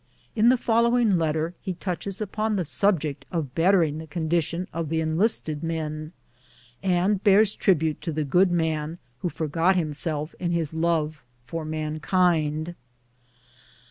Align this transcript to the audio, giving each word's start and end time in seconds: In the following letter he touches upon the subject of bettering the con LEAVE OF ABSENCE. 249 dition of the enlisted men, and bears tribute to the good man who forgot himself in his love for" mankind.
In 0.35 0.49
the 0.49 0.57
following 0.57 1.19
letter 1.19 1.53
he 1.61 1.75
touches 1.75 2.19
upon 2.21 2.55
the 2.55 2.65
subject 2.65 3.23
of 3.31 3.53
bettering 3.53 3.99
the 3.99 4.07
con 4.07 4.23
LEAVE 4.27 4.33
OF 4.33 4.33
ABSENCE. 4.33 4.51
249 4.65 4.79
dition 4.81 4.81
of 4.81 4.89
the 4.89 4.99
enlisted 4.99 5.63
men, 5.63 6.11
and 6.81 7.23
bears 7.23 7.53
tribute 7.53 8.01
to 8.01 8.11
the 8.11 8.23
good 8.23 8.49
man 8.49 8.97
who 9.19 9.29
forgot 9.29 9.75
himself 9.75 10.33
in 10.39 10.53
his 10.53 10.73
love 10.73 11.21
for" 11.45 11.63
mankind. 11.63 12.73